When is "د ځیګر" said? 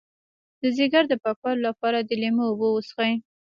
0.61-1.03